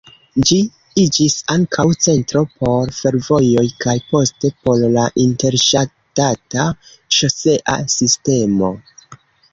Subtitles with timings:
[0.49, 0.55] Ĝi
[1.01, 6.67] iĝis ankaŭ centro por fervojoj, kaj poste por la interŝtata
[7.19, 8.73] ŝosea sistemo.